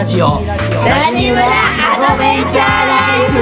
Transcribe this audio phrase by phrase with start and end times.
[0.00, 0.26] ラジオ。
[0.26, 0.56] ラ
[1.14, 3.36] ジムラアドベンチャーライフ。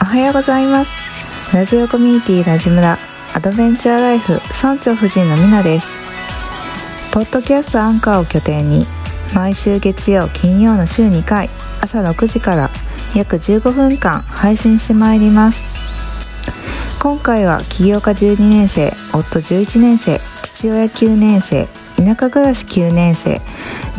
[0.00, 0.92] おはようございます。
[1.54, 2.96] ラジオコミュニティラジムラ
[3.34, 6.00] アドベンチャーライフ村長夫人のみなです。
[7.12, 8.86] ポッドキャストアンカーを拠点に
[9.34, 11.48] 毎週月曜金曜の週2回
[11.80, 12.70] 朝6時から
[13.16, 15.64] 約15分間配信してまいります。
[17.00, 23.40] 今回は起業家12年生夫11年生父親9年生田舎暮らし9年生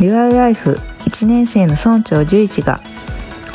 [0.00, 2.80] デュアルライフ1年生の村長11が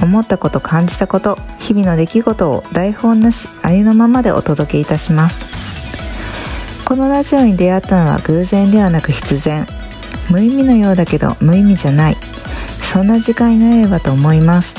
[0.03, 5.45] 思ったこと感じたこと日々の出来事を台本なしありのままでお届けいたします。
[6.85, 9.78] このラジオに出会ったのは偶然ではなく必然。
[10.29, 12.15] 無意味のようだけど無意味じゃない。
[12.81, 14.75] そんな時間になればと思います。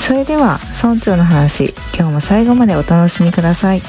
[0.00, 3.82] それでは村長の話今日も最後までお楽しみください。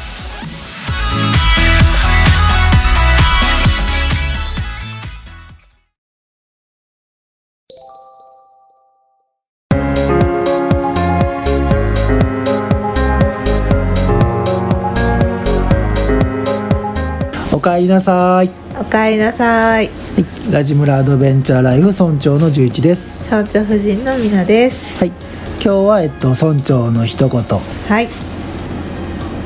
[17.54, 18.50] おかえりなさい、
[18.82, 19.90] おかえりなさい。
[19.90, 23.24] はい、ラジムラアドベンチャーライフ村長の11です。
[23.26, 24.98] 村長夫人のみなです。
[24.98, 25.10] はい。
[25.10, 27.44] 今日はえっと村長の一言。
[27.44, 28.08] はい。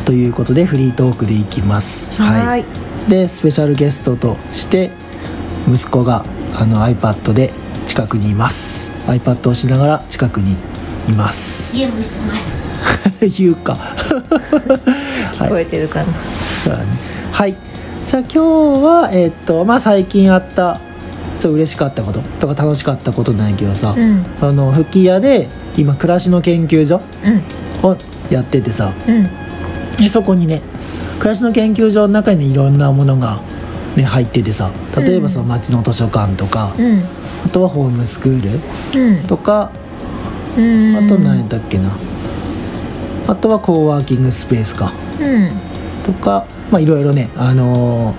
[0.05, 2.13] ということでフリートークでいきます。
[2.13, 2.63] はい。
[3.09, 4.91] でスペシャルゲストとして
[5.67, 6.23] 息子が
[6.57, 7.51] あの iPad で
[7.87, 8.93] 近くにいます。
[9.07, 10.53] iPad をしながら近くに
[11.09, 11.75] います。
[11.75, 12.57] ゲームしてます。
[13.37, 13.73] 言うか。
[15.33, 16.05] 聞こえてるかな、
[16.55, 16.85] そうだね。
[17.33, 17.74] はい
[18.05, 20.79] じゃあ今日はえっとまあ最近あった
[21.39, 24.25] ちょっと嬉しかったこととか楽しかったことなんやけどさ、うん。
[24.41, 27.01] あの吹き矢で今暮らしの研究所
[27.83, 27.89] うん。
[27.89, 27.97] を
[28.29, 29.27] やっててさうん。
[29.97, 30.61] でそこにね
[31.19, 33.41] 暮らしの研究所の中に、ね、いろんなものが、
[33.95, 37.01] ね、入っててさ例えばその町の図書館とか、うん。
[37.45, 39.27] あとはホームスクールうん。
[39.27, 39.71] とか
[40.57, 40.95] うん。
[40.95, 41.91] あと何やったっけな
[43.27, 44.93] あとはコーワーキングスペースか。
[45.19, 45.64] うん
[46.05, 48.15] とかまあいろいろねあのー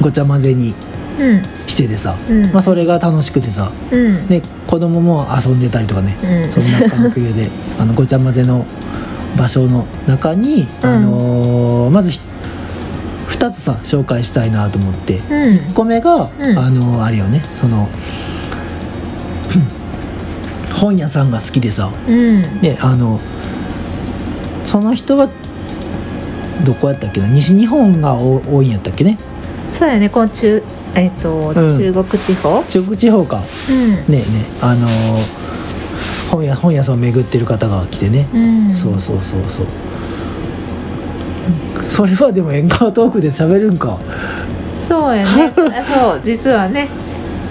[0.00, 0.74] ごちゃ混ぜに
[1.18, 1.42] うん。
[1.68, 2.46] しててさ、うん。
[2.52, 4.26] まあ、それが楽しくてさうん。
[4.26, 6.52] で子供も遊んでたりとかね、うん。
[6.52, 7.48] そんな環境で
[7.80, 8.66] あのごちゃ混ぜの
[9.38, 10.90] 場所の中に、うん。
[10.90, 12.20] あのーまずひ
[13.30, 15.18] 2つさ紹介したいなと思って。
[15.18, 15.22] うん。
[15.68, 16.58] 1個目が、うん。
[16.58, 17.88] あのーあれよねその
[20.74, 21.88] 本屋さんが好きでさ。
[22.08, 22.60] うん。
[22.60, 23.20] であの
[24.64, 25.28] その人は
[26.64, 27.26] どこやったっけな？
[27.28, 29.18] 西日本がお多いんやったっけね？
[29.72, 30.08] そうやね。
[30.08, 30.62] この中
[30.94, 31.54] えっ、と、ん。
[31.54, 32.62] 中国地方？
[32.68, 33.40] 中国地方か。
[33.68, 33.90] うん。
[33.94, 34.24] ねえね
[34.60, 34.90] あのー
[36.30, 38.74] 本屋本屋さんを巡ってる方が来てね、うん。
[38.74, 39.66] そうそうそうそう。
[41.88, 43.98] それはでも縁側トークで喋るんか。
[44.88, 45.52] そうやね。
[45.56, 46.88] あ そう実はね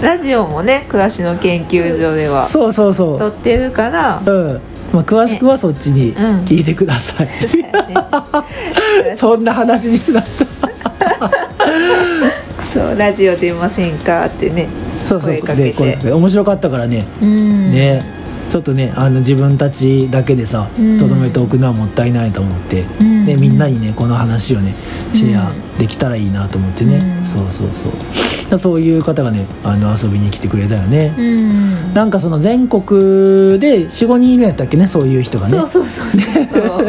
[0.02, 4.20] ラジオもね暮らしの研究所ではそうそうそ撮ってるから。
[4.24, 4.60] ううん
[4.94, 6.16] まあ詳しくはそっちにうん。
[6.44, 7.94] 聞いてください、そうやね。
[9.16, 10.44] そんな話になった。
[12.72, 14.68] そうラジオ出ませんかってね
[15.06, 16.12] そうそう声かけて。
[16.12, 17.72] 面白かったからね、うん。
[17.72, 18.02] ね
[18.50, 20.98] ちょっとねあの自分たちだけでさうん。
[20.98, 23.24] とどめておくのはもったいないと思って、うん。
[23.24, 24.74] でみんなにねこの話をね
[25.12, 27.26] シェアできたらいいなと思ってね、うん。
[27.26, 28.58] そうそうそう。
[28.58, 31.94] そういう方がねあの遊びに来てくれたよね、うん。
[31.94, 35.58] なんかその全国で45人いるんやったっけねそういう人がね。
[35.58, 36.84] そうそうそうそう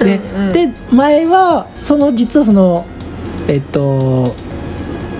[0.04, 0.20] で
[0.52, 2.84] で前はその実はその
[3.48, 4.34] えっと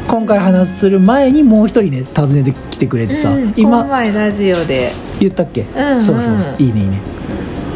[0.09, 4.93] 今回話する前にもう一人ね訪ねてきてくれてさ、うん今前ラジオで。
[5.21, 7.01] 言ったっけ、んうんそうそうそういいねいいね。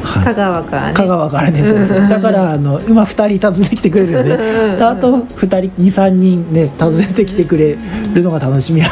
[0.03, 0.25] はい。
[0.25, 0.95] 香川からね。
[0.95, 2.09] 香川からね、そうそう。
[2.09, 4.35] だからあの今2人訪ねてきてくれるよね。
[4.81, 7.77] あと2人23人ね訪ねてきてくれ
[8.15, 8.89] るのが楽しみや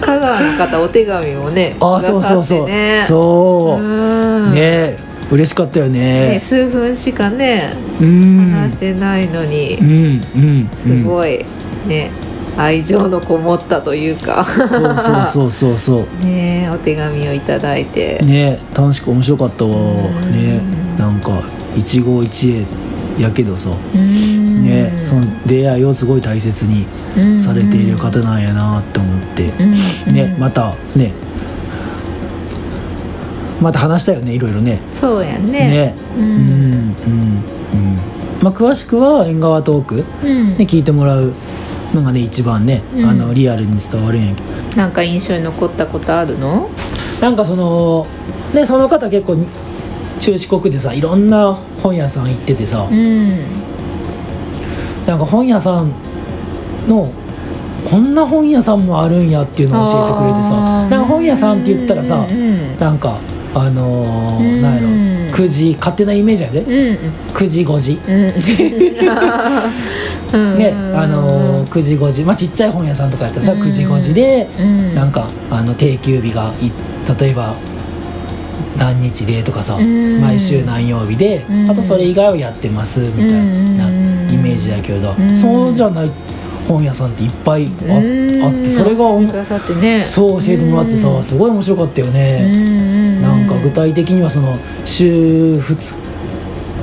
[0.00, 2.68] 香川の方お手紙をねあそうそうそう、
[3.02, 4.52] そう、うん。
[4.52, 4.96] ね
[5.30, 6.34] 嬉しかったよね。
[6.34, 8.48] ね数分しかねうん。
[8.48, 10.60] 話してないのにうんうん。
[10.62, 10.68] い
[11.00, 11.44] すごい
[11.86, 12.10] ね
[12.56, 14.44] 愛情のこもったというか。
[14.44, 14.90] そうそう
[15.26, 16.06] そうそうそう。
[16.24, 18.20] ねお手紙をいただいて。
[18.24, 19.70] ね楽しく面白かったわ。
[19.70, 20.32] ん。
[20.32, 20.60] ね
[20.98, 21.42] なんか
[21.76, 22.66] 一期一
[23.18, 23.70] 会やけどさ。
[23.94, 24.62] うん。
[24.64, 26.86] ねその出会いをすごい大切に
[27.38, 29.52] されている方なんやなって思って。
[30.08, 30.14] うん。
[30.14, 31.12] ねまたね
[33.60, 34.80] また話したよねいろいろね。
[35.00, 35.50] そうやね。
[35.50, 35.94] ね。
[36.16, 36.94] ううんうんうん。
[38.42, 40.46] まあ詳しくは縁側トークうん。
[40.46, 41.32] ね聞いてもらう
[41.94, 43.04] のがね一番ね、うん。
[43.06, 44.76] あのリアルに伝わるんやけど。
[44.76, 46.68] なんか印象に残ったことあるの？
[47.20, 48.06] なんかその
[48.52, 49.46] ねその方結構に
[50.20, 53.38] 中四国でさいろんな本屋さん行っててさ、うん。
[55.06, 55.92] なんか本屋さん
[56.88, 57.10] の
[57.88, 60.88] こんな本屋さんもあるんやっていうのを教えてくれてさ。
[60.88, 62.78] なんか本屋さんって言ったらさ、うん。
[62.78, 63.16] なんか
[63.56, 64.46] あのうん。
[64.56, 64.88] ー、なんやろ
[65.34, 66.68] 9時勝手なイメージやで、うん。
[67.34, 67.98] 9時5時。
[68.06, 68.12] う
[70.36, 70.58] ん。
[70.58, 72.22] ねあのー、9時5時。
[72.22, 73.62] まあちっちゃい本屋さんとかやったらさうん。
[73.62, 74.94] 9時5時でうん。
[74.94, 76.70] なんかあの定休日がい
[77.18, 77.54] 例えば
[78.78, 80.20] 何日でとかさうん。
[80.20, 81.70] 毎週何曜日でうん。
[81.70, 83.30] あとそれ以外はやってますみたい
[83.78, 84.28] なうん。
[84.30, 85.14] イメージだけど。
[85.14, 85.36] ん。
[85.36, 86.10] そうじゃない
[86.68, 88.42] 本屋さんっていっぱいあうん。
[88.42, 89.04] あってそれが
[89.74, 90.04] ね。
[90.04, 93.05] そう教えてもらってさすごい面白かったよね。
[93.68, 95.94] 具体的にはその週2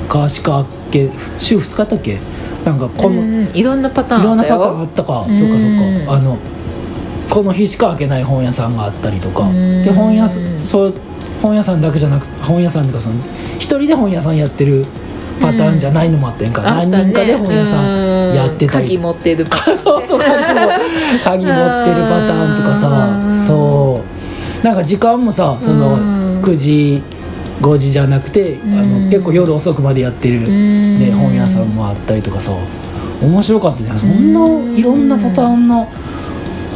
[0.09, 1.09] 日しかあっけ
[1.39, 2.19] 週2日だったっけ？
[2.65, 3.21] なんかこの、
[3.53, 4.59] いいろんなパターンろんなあったよ。
[4.59, 5.25] パターンあったか。
[5.27, 5.69] うんそうかそう
[6.07, 6.13] か。
[6.13, 6.37] あの
[7.29, 9.43] この日しか開けない本屋さんがあったりとか。
[9.43, 10.93] うんで本屋さそう
[11.41, 13.15] 本屋さんだけじゃなく本屋さんとかその
[13.59, 14.85] 一人で本屋さんやってる
[15.41, 18.85] パターンじゃないのもあったやんか、あったね何人かで本屋さんやってたり。
[18.85, 20.71] 鍵持ってるパターン そうそう鍵も
[21.23, 23.19] 鍵持ってるパターンとかさ。
[23.21, 23.39] うん。
[23.45, 24.01] そ
[24.61, 24.65] う。
[24.65, 27.01] なんか時間もさそのうん9時
[27.61, 29.05] 5時じゃなくてあうん。
[29.05, 32.51] の結構夜遅くまでやってる、ね、本屋さんもあったりとかさ
[33.21, 33.99] 面白かったじゃん。
[33.99, 35.85] そんないろんなパターンの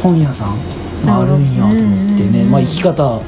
[0.02, 0.56] 本屋さん
[1.04, 2.42] があるんやと思ってね。
[2.44, 3.20] うんまあ生き方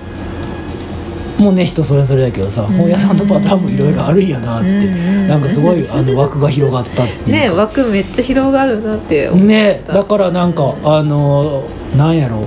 [1.38, 9.46] もね人それぞれだけどさ本屋さんのパターンもいろいろあるんやなってうんなんかすごいあの枠が広がったってね枠めっちゃ広がるなって思った。
[9.46, 11.62] ねだからなんかあの
[11.96, 12.46] なんやろ。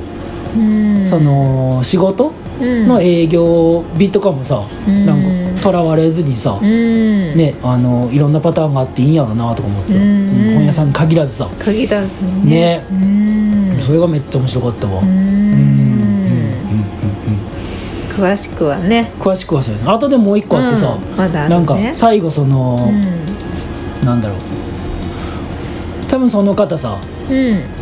[0.55, 1.07] うん。
[1.07, 5.05] その仕事うんの営業日とかもさうん。
[5.05, 7.37] なんかとらわれずにさうん。
[7.37, 10.03] ねあのいろんなパターンがあっていいんやろなとか思ってさうん。
[10.03, 11.49] うん本屋さんに限らずさ。
[11.59, 12.77] 鍵出すね。
[12.77, 12.85] ね。
[12.91, 13.77] うん。
[13.79, 15.01] それがめっちゃ面白かったわ。
[15.01, 15.73] ううんうんうんうん
[18.15, 19.11] 詳しくはね。
[19.19, 21.17] 詳しくはそうあとでもう一個あってさうん。
[21.17, 21.49] まね。
[21.49, 22.91] なんか最後その
[24.03, 24.37] なんだろう。
[26.09, 27.12] 多分その方さうんうん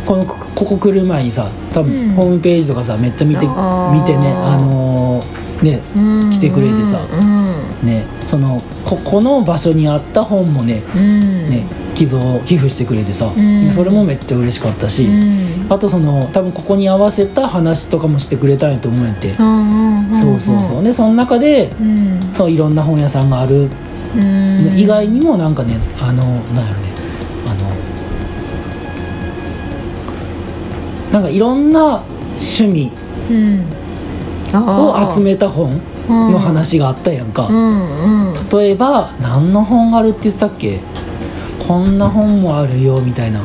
[0.06, 1.86] このこここ来る前にさ多うん。
[1.86, 6.30] 分ホームページとかさめっちゃ見て見てねあのーねうん。
[6.30, 7.24] 来てくれてさう
[7.84, 7.86] ん。
[7.86, 11.46] ねそのここの場所にあった本もねうん。
[11.46, 13.70] ね寄贈寄付してくれてさ、ん。
[13.70, 15.66] それもめっちゃ嬉しかったし、うん。
[15.68, 20.82] あとその多分ここに合わせた話とかもしてくれたんやと思うんやって、そうそうそう。
[20.82, 22.20] でその中でうん。
[22.34, 23.68] そういろんな本屋さんがある。
[24.16, 24.72] うん。
[24.74, 26.91] 以外にもなんかねあのなんやろね
[31.12, 32.02] なんかいろんな
[32.38, 32.90] 趣味
[33.30, 33.64] うん。
[34.54, 37.48] を集めた本の話があったやんか、
[38.52, 40.80] 例えば何の本あるって言ってたっけ？
[41.66, 43.40] こんな本もあるよみたいな。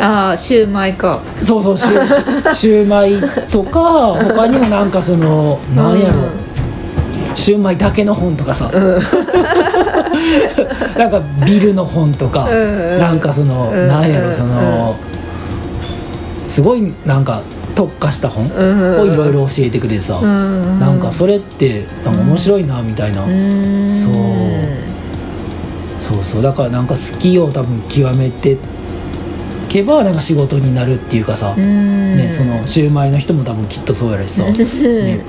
[0.00, 1.20] ああシューマイか。
[1.42, 3.16] そうそうシュシ シューマイ
[3.50, 6.14] とか他にもなんかそのなんやろ。
[7.34, 8.70] シューマイだけの本とかさ、
[10.96, 14.94] なんかビルの本とか、うんなんかその、うんなんやろその、
[16.46, 17.42] すごいなんか
[17.74, 23.94] 特化した本うんをいろいろ教えてくれてさ、うんなんかそれってなんか面白いなみたいな、うん。
[23.94, 24.14] そう。
[26.00, 26.42] そうそう。
[26.42, 28.58] だからなんか好きを多分極めて
[29.68, 32.16] けばなんか仕事になるっていうかさ、うん。
[32.16, 35.20] ね、そのシューマイの人も多分きっとそうやらしさ、 ね、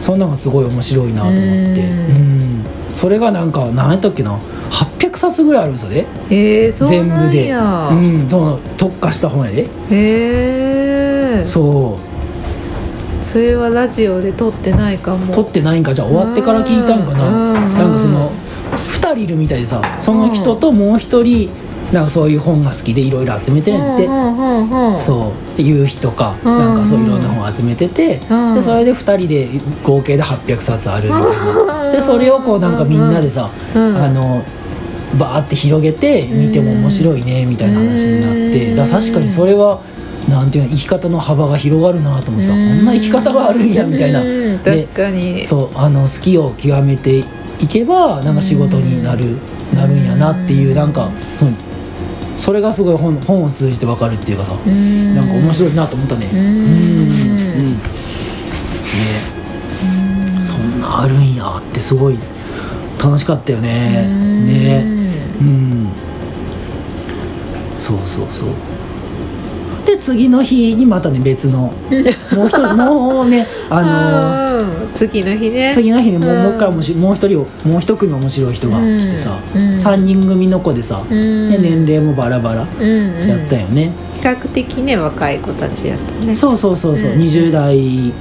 [0.00, 1.50] そんなのがすごい面白いなと思って、うん。
[1.50, 1.54] う
[2.22, 2.64] ん。
[2.94, 4.38] それがなんか何やったっけな？
[4.70, 6.06] 800冊ぐらいあるんですよね。
[6.30, 7.46] えー、そう全部で。
[7.46, 9.68] やうんその特化した本やで、へ
[11.40, 13.26] えそう。
[13.26, 15.34] それはラジオで撮ってないかも。
[15.34, 18.30] 撮ってないんかじゃあ終わってから聞いたんかな、うんなんかその
[19.00, 21.50] 2人いるみたいでさその人ともう1人
[21.92, 25.56] なんかそういう本が好きでいろいろ集めてるんやって、うんうんうんうんそう。
[25.56, 29.48] で夕日とか、うんなんかそういろんな本集めてて、うんでそれで2人で
[29.84, 31.22] 合計で800冊あるみたい
[31.66, 34.42] な、 でそれをこうなんかみんなでさ、うんあの
[35.18, 38.76] バーって広げて見ても面白いねみたいな話になって、うん。
[38.76, 39.80] だ確かにそれは
[40.28, 44.20] なんていうの生き方の幅が広がるなと思ってさ、こんな生き方があるんやみたいな、
[44.64, 45.46] 確かに。
[45.46, 47.24] そうあの好きを極めてい
[47.68, 49.36] けばなんか仕事になる、
[49.72, 51.52] なるんやなっていうなんかその
[52.36, 56.28] それがすごい本本を通じて分かるっていうかさ、うんなんか面白いなと思ったね。
[56.32, 57.76] うんうんね
[60.44, 62.18] そんなあるんやってすごい
[63.02, 64.04] 楽しかったよね。
[64.06, 64.84] うんね
[65.40, 65.88] うん。
[67.78, 68.48] そうそうそう。
[69.86, 71.58] で次の日にまたね別の
[72.32, 74.90] もう一人もうねあのうん。
[74.94, 75.72] 次の日ね。
[75.74, 79.62] 次の日にもう,、うんもう一回面白いもう一人をもう一組面白い人が来てさ、うん。
[79.62, 81.50] うん3人組の子でさ、うん。
[81.50, 82.62] で年齢もバラバラ。
[82.62, 83.28] うんうん。
[83.28, 86.34] やったよね、比較的ね若い子たちやったね。
[86.34, 88.12] そうそうそうそう、うん20代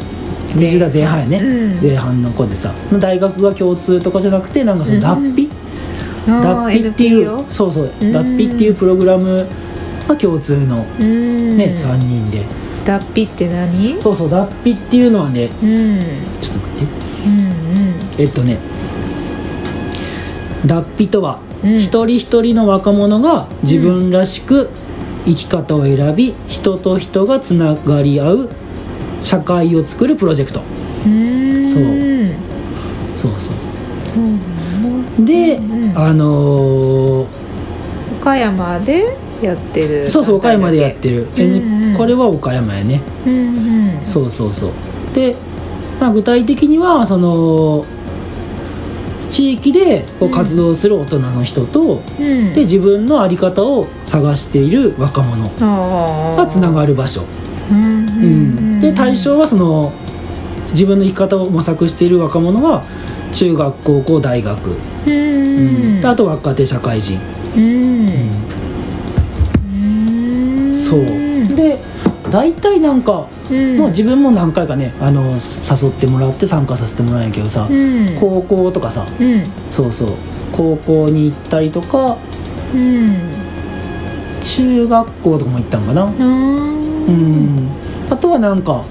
[0.56, 1.82] 20代前半やね、うん。
[1.82, 5.50] 前半の子でさ大学が共通とかじゃなくてなんかその脱皮、
[6.26, 8.12] 脱皮っていうそうそううん。
[8.12, 9.46] 脱皮っていうプログラム
[10.08, 11.58] が共通のうん。
[11.58, 12.44] ね、3人で
[12.86, 14.00] 脱皮って何？
[14.00, 16.00] そうそう脱皮っていうのはねうん。
[16.40, 16.96] ちょっと待って。
[17.26, 17.56] うん
[18.18, 18.58] えっとね
[20.66, 21.76] 脱皮とは、うん。
[21.80, 24.70] 一人一人の若者が自分らしく
[25.26, 28.50] 生き方を選び人と人がつながり合う
[29.22, 30.62] 社会を作るプロジェクト。
[31.06, 31.68] うん。
[31.68, 31.82] そう。
[31.82, 32.28] うん
[33.16, 33.32] そう。
[33.32, 33.52] そうそ
[35.22, 35.98] うで、うん。
[35.98, 37.46] あのー
[38.22, 40.10] 岡山でやってる。
[40.10, 43.02] そうそう岡山でやってる、うんうんこれは岡山やね。
[43.26, 43.40] うんう
[44.02, 44.72] んそうそうそう。
[45.14, 45.36] で、
[46.00, 47.84] まあ、具体的にはその
[49.30, 52.54] 地域でこう活動する大人の人と、うん。
[52.54, 57.24] で自分の在り方を探している若者ががつながる場所、
[57.72, 58.78] うんううん。
[58.78, 58.82] ん。
[58.82, 59.92] で対象はその
[60.72, 62.84] 自分の生き方を模索している若者は
[63.34, 64.72] 中学高校大学、
[65.08, 65.18] うんう
[65.98, 66.02] ん。
[66.02, 67.18] であと若手社会人、
[67.56, 68.10] うん。
[69.74, 69.88] う
[70.72, 70.76] ん。
[70.76, 71.25] そう
[71.56, 71.80] で
[72.32, 73.78] 大体なんか、うん。
[73.78, 78.16] もう自分も何回かねあの誘ってもらって参加させてもらうんやけどさ、うん。
[78.20, 79.44] 高校とかさうん。
[79.70, 80.10] そうそう
[80.52, 82.18] 高校に行ったりとか
[82.74, 83.16] うん。
[84.42, 86.04] 中学校とかも行ったんかな。
[86.04, 87.06] うん。
[87.06, 87.70] うん。
[88.10, 88.84] あとはなんか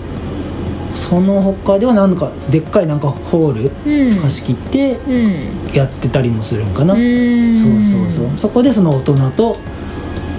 [0.95, 4.17] その他ではなんかでっかいなんかホールうん。
[4.21, 5.75] 貸し切ってうん。
[5.75, 7.57] やってたりもするんかな、うん。
[7.57, 8.39] そうそうそう。
[8.39, 9.57] そこでその大人と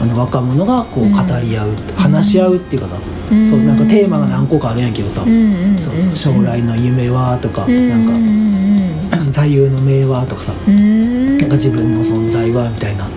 [0.05, 2.95] あの若者がこう語り合う、話し合うっていうかさ、
[3.31, 3.47] うん。
[3.47, 9.31] そうなんかテーマが何個かあるんやけどさ、うんうんそうそう将来の夢はとか、うんなんかうん。
[9.31, 11.37] 座右の銘はとかさ、うん。
[11.39, 13.07] なんか自分の存在はみたいな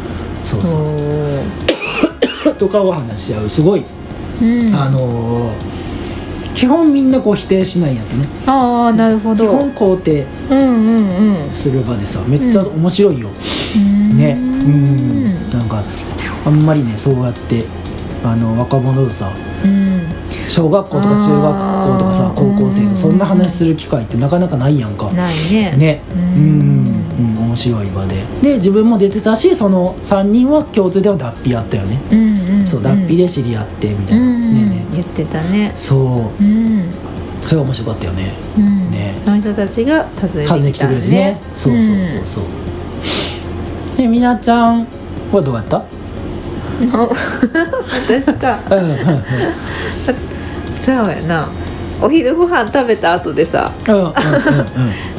[0.42, 0.86] そうそう。
[2.44, 3.82] そ とかを話し合うすごい、
[4.40, 4.74] ううん。
[4.74, 5.78] あのー
[6.54, 8.24] 基本みんなこう否定しないんやってね。
[8.46, 11.50] ああなるほ基ど本肯定うんうんうん。
[11.52, 13.28] する場でさめっちゃ面白いよ、
[14.16, 14.36] ね。
[14.36, 15.34] ううん。
[15.52, 15.84] なんか
[16.48, 17.64] あんまりねそうやって
[18.24, 19.30] あの若者とさ
[19.64, 20.02] うん。
[20.48, 25.10] 小学校とか中学校とかさ高校生とそんな話する機会ってなかなかないやんか。
[25.12, 25.74] ないね。
[25.76, 26.00] ね。
[26.12, 26.84] ううん。
[26.84, 26.86] ん、
[27.36, 28.24] うん、面白い場で。
[28.42, 34.40] で自分も出てたしその3人は共通では脱皮やったよね、うんうんそう脱皮で知り合ってみたいな、うん。
[34.40, 35.72] ねえね言ってたね。
[35.74, 36.44] えそう。
[36.44, 36.90] うん。
[37.40, 38.32] それが面白かったよね。
[38.58, 38.90] うん。
[38.90, 39.14] ね。
[39.24, 41.40] その人たちが訪ね訪ねてきたんくれてね。
[41.54, 42.44] そうそうそうそう、
[43.96, 44.86] でみなちゃん
[45.32, 45.82] はどうやった？
[46.80, 48.60] うん私か。
[50.80, 51.48] そうやな。
[52.00, 53.72] お昼ご飯食べた後でさ。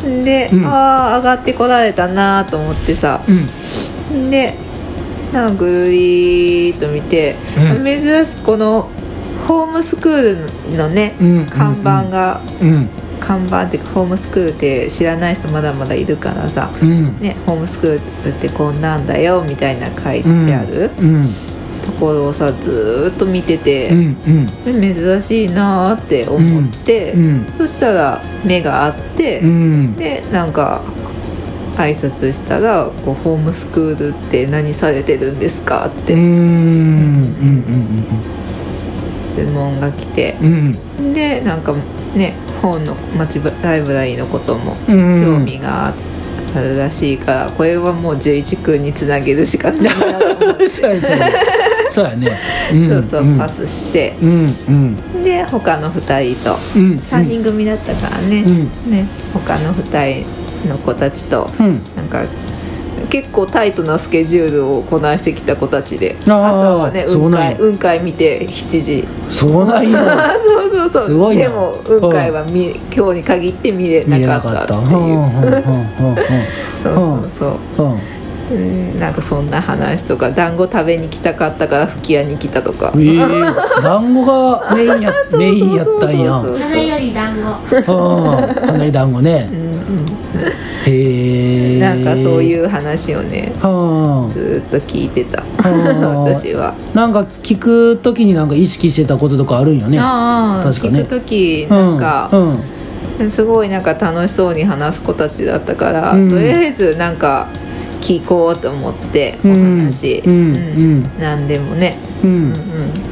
[0.04, 0.66] で、うん。
[0.66, 3.22] ああ上がってこられたなと思ってさ。
[3.28, 4.32] うん。
[4.32, 4.56] で
[5.34, 7.86] なんかぐるりと見て、うん。
[7.86, 8.90] 珍しくこの
[9.48, 11.16] ホームスクールのね、
[11.50, 12.90] 看板が、うん。
[13.20, 17.20] 看板っていうかホームスクールって知らない人まだまだいるからさ、うん。
[17.20, 21.28] ね、ホームスクールってこんなんだよみたいな書いてある、うん
[21.90, 24.18] ところをさずーっと見てて、うん
[24.66, 24.96] うん。
[24.96, 29.96] 珍しいなーって思って、うんそしたら目があって、うん。
[29.96, 30.82] でなんか
[31.76, 37.64] 挨拶したらこう「ホームスクールって何されてるんですか?」ってうんうん
[39.30, 40.78] 質問が来てうん。
[41.00, 41.74] うんでなんか
[42.16, 45.24] ね本の町ライブラリーのこともうん。
[45.24, 45.94] 興味が
[46.56, 50.68] あるらしいからこれはもう11君につなげるしかないなと思って。
[50.68, 51.18] そうやそう。
[51.18, 51.30] や
[51.92, 52.38] そうやね。
[52.72, 54.16] そうそううんパスして。
[54.22, 55.24] うんうん。
[55.24, 56.58] で他の2人と。
[56.76, 58.92] うん3人組だったからね,、うん。
[58.92, 61.50] ね他の2人の子たちと。
[61.60, 61.82] うん。
[61.96, 62.22] なんか
[63.10, 66.16] 結構タイトなスケジュールをこなしてきた子たちで。
[66.26, 69.08] 朝はね雲海雲海見て7時。
[69.32, 70.36] そうなんや。
[70.46, 71.06] そうそうそう。
[71.08, 71.44] すごいな。
[71.44, 75.24] でも雲海は見今日に限って見れななかったっていう。
[76.84, 78.19] そうそうそう
[78.52, 79.00] うん。
[79.00, 82.94] なんかそんな話とか団子食べに来たかったから吹き屋に来たとか。
[82.98, 83.18] ええ
[83.82, 86.34] 団子がメインやったんや。
[86.34, 87.76] 花より団子。
[87.78, 89.50] うん花り団子ね。
[89.52, 89.70] うん
[90.86, 91.80] へえうん。
[91.80, 95.42] なんかそういう話をねうんずーっと聞いてた。
[95.42, 95.46] ん
[96.26, 96.74] 私は。
[96.94, 100.00] なんか聞くときになんか意識してたこととかあるんよね。
[100.00, 101.02] ああ確かね。
[101.02, 102.60] 聞く時なんか、うん
[103.20, 103.32] うん。
[103.32, 106.30] すごいなんか楽しそうに話す子たちだったから、うん。
[106.30, 107.48] とりあえずなんか
[108.02, 109.80] 聞こうと思っておうん。
[109.80, 110.24] 話、
[111.20, 111.98] 何でもね。
[112.24, 112.32] うん。
[112.32, 112.54] うん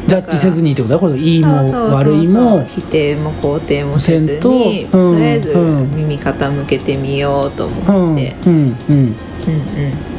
[0.07, 1.17] ジャッジせずにってことだこれ。
[1.17, 2.63] いいも悪いも。
[2.63, 5.95] 否定も肯定もせずにとりあえずうん。
[5.95, 8.53] 耳傾けてみようとうん思って、うん。
[8.53, 8.59] うん。
[8.59, 8.67] うん。
[8.89, 9.15] うん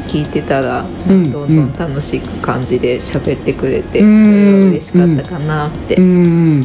[0.07, 1.31] 聞いてたらうん。
[1.31, 4.69] どんどん楽しく感じで喋ってくれて、うん。
[4.71, 5.95] 嬉しかったかなって。
[5.95, 6.03] うん。
[6.03, 6.19] うん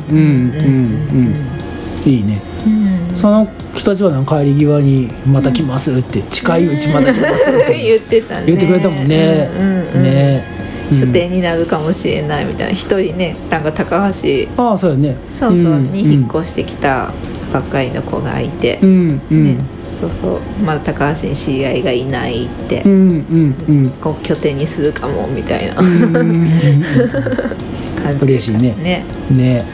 [0.07, 2.11] うんうん。
[2.11, 2.41] いいね。
[2.67, 9.49] うんその人たちは帰り際に「また来ます」って「近いうちまた来ます」っ言てってたね言ってくれたもんね。
[9.95, 10.45] ね。
[10.93, 11.01] うん。
[11.01, 15.17] 拠点になるかもしれないみたいな一人ねなんか高橋ああそうやね。
[15.39, 15.83] そうそう、ん。
[15.85, 17.11] に引っ越してきた
[17.53, 19.21] ばっかりの子がいて、うん。
[19.31, 19.45] うん。
[19.57, 19.57] ね、
[20.01, 20.41] そうそう。
[20.65, 22.93] まだ高橋に知り合いがいないって、うん。
[22.93, 22.95] う
[23.39, 23.55] ん。
[23.69, 23.91] うん。
[24.01, 25.75] こう拠点にするかもみたいな。
[28.05, 28.75] 感じで嬉しいね。
[28.83, 29.05] ね。
[29.31, 29.65] ね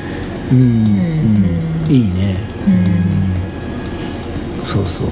[0.53, 0.59] うん。
[0.59, 0.67] うん。
[0.67, 1.93] うん。
[1.93, 2.37] いいね。
[2.67, 3.10] うんうん
[4.71, 5.07] そうそう。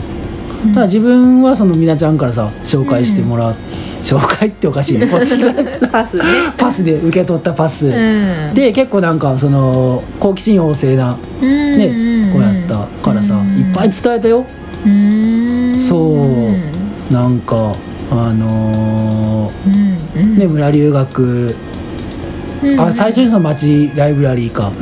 [0.68, 3.54] だから自分はそのみなちゃんからさ紹介してもらう。
[4.02, 5.06] 紹介っておかしいね。
[5.10, 5.24] パ
[6.06, 6.24] スね。
[6.56, 7.86] パスで受け取ったパス。
[7.86, 8.54] うん。
[8.54, 14.44] で結構なんかその好奇心旺盛なねね子やったからさいっぱい伝えたよ。
[15.78, 15.96] そ
[17.10, 17.12] う。
[17.12, 17.72] なんか
[18.10, 21.54] あのーね村留学
[22.78, 24.72] あ最初にその町ライブラリーか。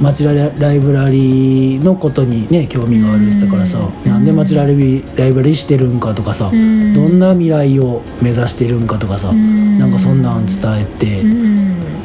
[0.00, 4.10] 町ラライブラリーのことにね興味があるってたからさうん。
[4.10, 11.22] なんで町ライブライブラリーしてるんかとかさどんな未来を目指してるんかとかさなんかそんなん伝えて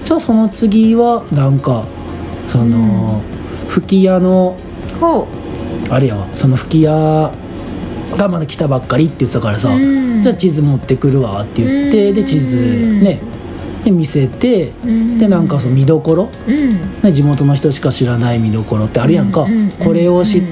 [0.06, 1.86] じゃあその次はなんか
[2.48, 3.22] その
[3.68, 4.56] 吹き矢の
[5.00, 5.28] ほ
[5.90, 6.94] あれやわその吹き矢
[8.18, 12.58] がまだ来たばっかりって言ってたからさじゃあ地図持ってくるわって言ってで地図
[13.04, 13.20] ね
[13.84, 14.72] で見せて
[15.18, 16.30] でなんかその見どころ。
[17.04, 19.42] ね地元の人しか知らない見どころってあるやんか。
[19.42, 20.44] うんうんうんこれを知っ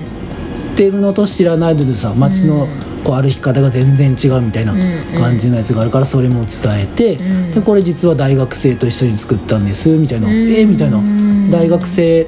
[0.76, 2.68] てるのと知らないのでさ街の
[3.04, 4.74] こう歩き方が全然違うみたいな
[5.18, 7.52] 感じのやつがあるからそれも伝えてうん。
[7.52, 10.34] でこれ実は大学生と一緒に作ったんですみたいな「うん。
[10.52, 11.00] えみたいな
[11.52, 12.28] 「大学生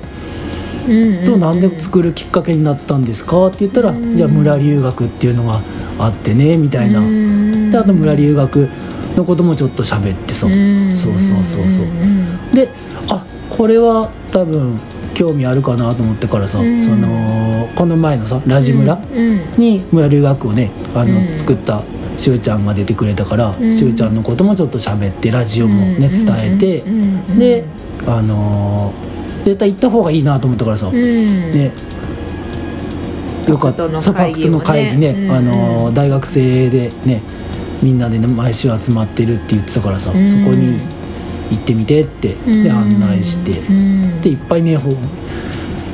[1.26, 5.62] となんでる作るきっかけになったんですか?」って言ったらうん「じゃあ村留学っていうのが
[6.00, 7.02] あってね」みたいな。
[7.72, 8.68] であと村留学
[9.16, 10.48] のこともちょっと喋ってさ
[10.96, 11.86] そうそうそうそう。
[12.56, 12.70] で
[13.08, 14.80] あこれは多分
[15.14, 16.84] 興味あるかなと思ってからさ、うん。
[16.84, 19.00] そのこの前のさラジ村
[19.58, 21.28] に村留学をねあの、うん。
[21.38, 21.82] 作った
[22.18, 23.74] しゅうちゃんが出てくれたから、うん。
[23.74, 26.84] しゅうちゃんのこともちょっと喋ってラジオもね、伝えて、
[27.38, 27.66] で
[28.08, 31.72] あのー絶対行った方がいいなと思ったからさ、ね
[33.48, 33.88] よかった。
[33.90, 35.28] ファクトの会議もね。
[35.32, 37.22] あのー大学生でね
[37.82, 40.28] みんなでね毎週集まってるって言ってたからさ、うん。
[40.28, 40.80] そこに
[41.50, 43.54] 行ってみてって、で案内して、
[44.22, 44.78] でいっぱいね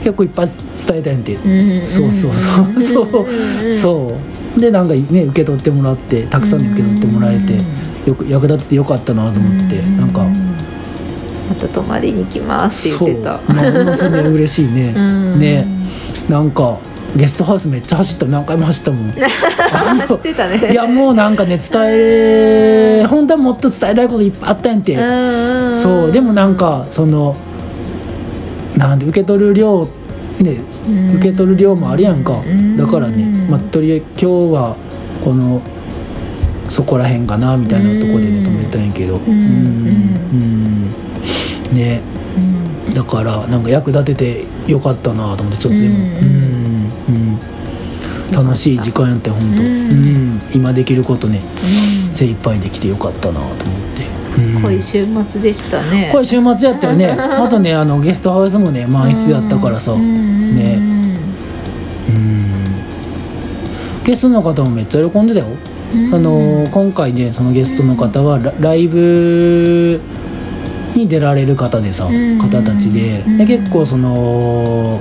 [0.04, 0.47] 結構いっぱい
[0.88, 1.23] 伝えたんやん。
[1.23, 2.82] て、そうそうそう。
[2.82, 3.73] そう。
[3.73, 4.17] そ
[4.58, 4.60] う。
[4.60, 7.54] でなんかね受け取ってもらってたくさんで受け取ってもらえて
[8.08, 10.26] よく役立ててよかったなと思ってなんか。
[11.50, 13.38] また泊まりに来ますって言ってた。
[13.38, 13.86] そう。
[13.86, 14.93] まあそれ嬉しいね。
[14.95, 15.39] うん。
[15.39, 15.65] ね。
[16.28, 16.78] なんか
[17.18, 19.14] ゲストハウスめっちゃ走った何回も走ったもん。
[19.74, 20.72] あの知ってたね。
[20.72, 21.82] いやもうなんかね伝
[23.02, 24.96] え本当はもっと伝えたいこといっぱいあったんやんて
[25.74, 27.36] そうでもなんかその
[28.78, 29.92] なんで受け取る量ね
[30.88, 31.16] うん。
[31.16, 32.34] 受け取る量もあるやんか。
[32.34, 32.78] うん。
[32.78, 34.76] だからねまあとりあえず今日は
[35.24, 35.62] この
[36.70, 39.16] そこらへんかなみたいなところでね止めたんやけど。
[39.16, 39.32] うん。
[39.32, 39.34] う
[40.36, 40.90] ん。
[41.74, 42.00] ね。
[42.94, 45.96] だからなんか役立ててよかったなと思ってちょっとでも。
[45.96, 46.00] う
[46.54, 46.57] ん
[48.32, 49.62] 楽しい時間やって本当。
[49.62, 50.38] ううん。
[50.38, 51.42] ん今できることね
[52.13, 54.42] 精一杯できてよかったなと思って。
[54.42, 54.62] うん。
[54.62, 56.10] 濃い週末でしたね。
[56.12, 57.08] これ週末やったよね。
[57.16, 59.94] あとねあのゲストハウスもね満室やったからさ。
[59.94, 60.56] うん。
[60.56, 60.98] ね。
[64.08, 65.46] ゲストの方もめっちゃ喜んでたよ。
[66.13, 70.00] あの今回ねそのゲストの方はラライブ
[70.96, 72.38] に出られる方でさうん。
[72.38, 73.24] 方たちで。
[73.28, 73.38] うん。
[73.38, 74.98] で結構その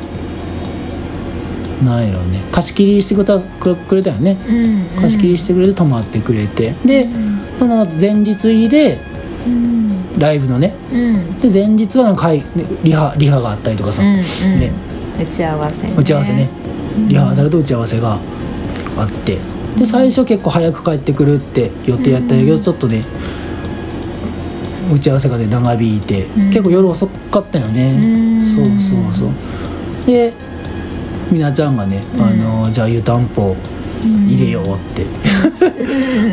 [1.85, 2.41] なんやろうね。
[2.53, 4.37] 貸し切りしてくれたくくれたよね。
[4.99, 6.75] 貸し切りしてくれて泊まってくれて。
[6.85, 7.07] で
[7.59, 8.99] その前日で
[10.19, 10.75] ライブのね。
[11.41, 12.33] で前日はなんか
[12.83, 14.03] リハリハがあったりとかさ。
[14.03, 14.25] ね。
[15.21, 15.95] 打ち合わせね。
[15.97, 16.49] 打ち合わせね。
[17.09, 18.19] リハーサルと打ち合わせが
[18.97, 19.39] あって。
[19.79, 23.05] で最初結構早く帰ってくるって予定やったんやけどちょっとね
[24.91, 26.23] 打ち合わせがね長引いて。
[26.23, 26.51] ん。
[26.51, 27.91] 結構夜遅かったよね。
[27.91, 27.97] う
[28.41, 28.43] ん。
[28.43, 29.31] そうそうそう。
[30.07, 30.33] で
[31.31, 33.57] みなちゃんがね「あのじゃあ湯たんぽ
[34.05, 35.07] 入れよう」って。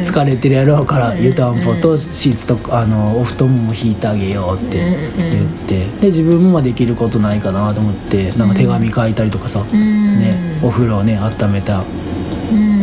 [0.03, 4.77] 疲れてるやろうから湯たんぽとシーツとあのお布団も引いてあげようって
[5.17, 5.88] 言って。
[6.01, 11.84] で自分もまあできることないかなと思ってなんか手紙書いたりとかさ、ね、お風呂をね温めた。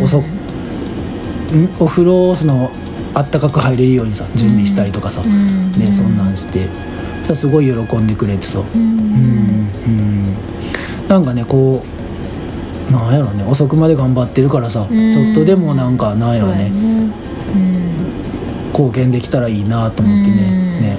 [0.03, 0.25] おそん？
[1.79, 2.70] お風呂をその
[3.12, 5.73] あったかく入れるようにさ準備したりとかさ、うん。
[5.73, 6.68] ねそんなんして。
[7.25, 8.61] じゃすごい喜んでくれてさ。
[8.61, 10.23] ううんんうん。
[11.09, 12.00] なんかねこう
[12.90, 15.12] なんやろね遅くまで頑張ってるからさ、うん。
[15.12, 16.70] ちょっとでもなんかなんやろね
[18.72, 20.83] 貢献できたらいいなと思ってね,、うん。
[20.83, 20.96] ね。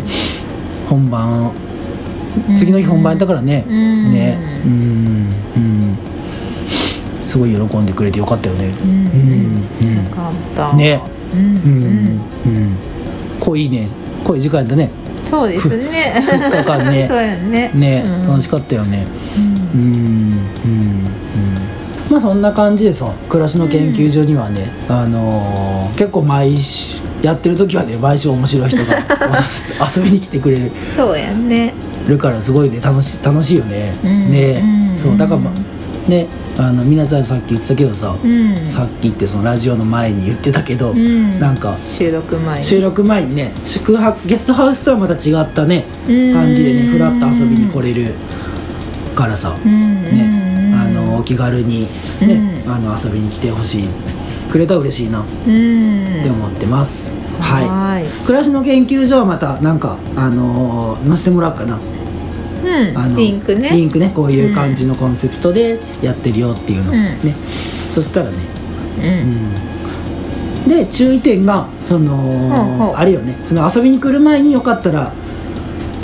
[0.89, 1.51] 本番
[2.49, 4.11] うん次の日本番だからね、うん。
[4.11, 4.37] ね。
[4.65, 5.27] うん。
[5.55, 5.97] うん。
[7.25, 8.73] すごい喜んでくれてよかったよね。
[8.83, 8.89] うん。
[9.81, 9.95] うん。
[9.95, 10.73] よかった。
[10.75, 11.01] ね。
[11.33, 12.21] うん。
[12.45, 12.75] うん。
[13.39, 13.87] 濃いね。
[14.23, 14.89] 濃い時間たね。
[15.29, 16.23] そうですね。
[16.25, 17.07] 2日間ね。
[17.49, 17.71] ね。
[17.73, 18.29] ね、うん。
[18.29, 19.05] 楽しかったよね。
[19.73, 19.81] うん。
[19.83, 21.00] うん
[22.11, 28.83] まあそんな感じでさ暮らしの研究所にはね、あのー結構毎週やってる時はね毎週面白い人が
[29.95, 30.71] 遊びに来てくれる。
[30.95, 31.73] そうやね。
[32.07, 36.25] るからすごいね楽し楽しいよね、うんね、うんそうだからまあね
[36.57, 38.65] あの皆さんさっき言ってたけどさ、うん。
[38.65, 41.39] さっきってそのラジオの前に言ってたけど、うん。
[41.39, 42.65] なんか収録前に。
[42.65, 46.33] 収録前にね宿泊ゲストハウスとはまた違ったねうん。
[46.33, 48.13] 感じでねふらっと遊びに来れる
[49.15, 49.71] からさ、うん。
[50.03, 50.40] ね
[51.21, 51.81] お気軽に、
[52.19, 52.71] ねうん。
[52.71, 53.83] あの遊びに来てほしい。
[54.51, 55.21] くれたら嬉しいな。
[55.21, 56.23] っうん。
[56.23, 57.67] て思ってます、はい。
[57.67, 58.05] はい。
[58.25, 61.77] 暮らしの研究所はまたなんかあのー載せてもらおうかな。
[61.77, 62.97] うん。
[62.97, 63.69] あのリンクね。
[63.69, 64.11] リンクね。
[64.13, 67.17] こういう感じのコンセプトでやってるよっていうのをね、
[67.91, 68.35] そしたらね、
[68.97, 70.63] うん。
[70.63, 73.33] うん、で注意点がその、あれよね。
[73.45, 75.13] その遊びに来る前によかったら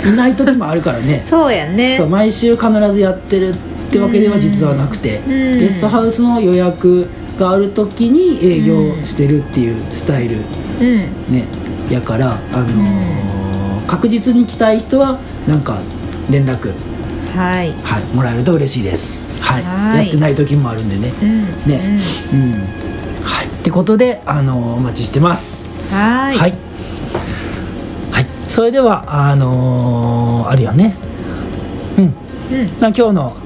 [0.04, 1.24] いない時もあるからね。
[1.28, 1.96] そうやね。
[1.98, 3.54] そう毎週必ずやってる
[3.88, 5.58] ってわけでは実はなくて、うん。
[5.60, 10.36] ゲストハウスの予約がある時に営業してるっていうスタイル
[10.80, 10.96] うん。
[11.34, 11.44] ね
[11.90, 13.18] やから、あのー
[13.88, 15.78] 確実に来たい人はなんか
[16.30, 16.74] 連絡、
[17.34, 17.72] はい。
[17.82, 19.62] はい、もらえると嬉しいです、はい。
[19.62, 20.04] はい。
[20.04, 21.10] やってない時もあるんでね。
[21.22, 21.44] うん。
[21.66, 21.98] ね。
[22.34, 22.52] うん。
[23.24, 23.46] はい。
[23.46, 25.70] ってことで、あのーお待ちしてます。
[25.90, 26.38] うんはーい。
[26.38, 26.54] はい、
[28.12, 30.94] はい、それではあのーあるよね。
[31.96, 32.04] うん。
[32.04, 32.12] うん。
[32.80, 33.36] な今日の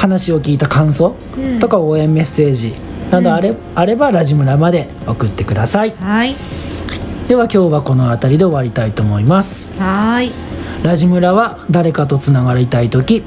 [0.00, 1.58] 話を聞いた感想うん。
[1.58, 2.74] とか応援メッセージ
[3.10, 5.90] などあれ,、あればラジムラまで送ってください。
[6.00, 6.36] はい。
[7.28, 9.70] では今日はこの辺りで終わりたいと思います。
[9.78, 10.32] はーい。
[10.82, 13.22] ラジムラは誰かとつながりたい時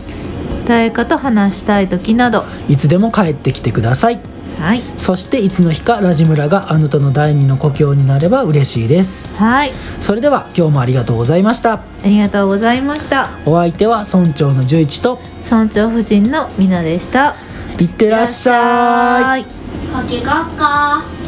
[0.67, 2.45] 誰かと話したい時など。
[2.67, 4.19] いつでも帰ってきてください
[4.59, 4.81] はい。
[4.97, 9.35] そしていつの日かラジムラがあなたの第二の故郷になれば嬉しいです。
[9.35, 9.71] はい。
[9.99, 11.73] それでは今日もありがとうございました。
[11.73, 13.29] ありがとうございました。
[13.45, 15.19] お相手は村長の十一と。
[15.43, 17.35] 村長夫人のみなでした。
[17.79, 19.41] いってらっしゃい。
[19.41, 19.45] い
[19.91, 21.22] かけがっか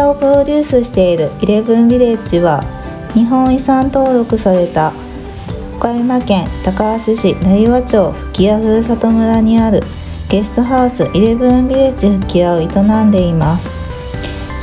[0.00, 2.62] ラをプロデュースしているイレブンビレッジは
[3.12, 4.92] 日本遺産登録された
[5.76, 9.82] 岡山県高梁市成羽町吹屋ふるさと村にある
[10.30, 12.66] ゲストハウスイレブンビレッジ吹屋を営
[13.04, 13.68] んでいます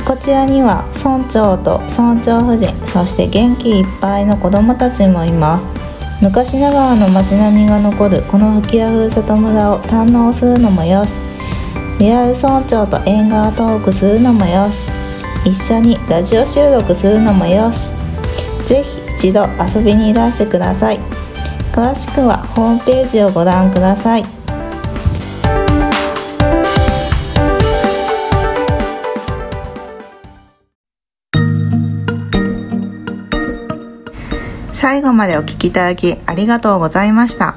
[0.04, 5.66] こちらには村長と村長夫人そして元気いっぱいの子どもたちもいます
[6.20, 11.12] 昔ながらの街並みが残るこの吹屋ふるさと村を堪能するのもよし
[12.00, 14.87] リアル村長と縁側トークするのもよし
[15.48, 17.90] 一緒にラジオ収録するのもよし。
[18.68, 21.00] ぜひ一度遊びにいらしてください。
[21.72, 24.24] 詳しくはホームページをご覧ください。
[34.72, 37.56] 最後までお聞きいただきありがとうございました。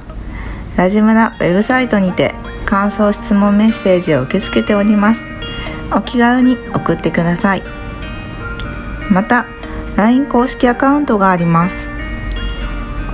[0.77, 2.33] ラジムラウェブサイトにて
[2.65, 5.25] 感想質問メッセージを受け付けております。
[5.93, 7.80] お気軽に送ってください。
[9.11, 9.45] また
[9.97, 11.89] LINE 公式アカウントがあります。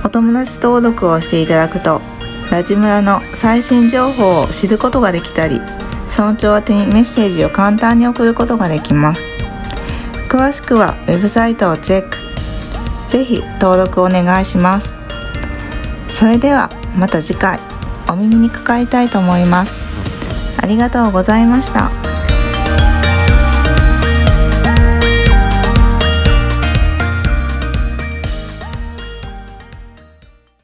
[0.04, 2.00] お友達登録をしていただくと
[2.50, 5.60] ラジムラの最新情報を知ることができたり
[6.08, 9.28] 村長宛にメッセージを簡単に送ることができます。
[10.28, 12.16] 詳しくはウェブサイトをチェック。
[13.10, 14.92] ぜひ登録お願いします。
[16.10, 17.58] それではまた次回
[18.08, 19.76] お耳にかかりたいと思います。
[20.60, 21.97] ありがとうございました。